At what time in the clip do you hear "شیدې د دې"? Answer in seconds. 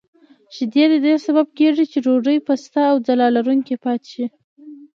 0.55-1.13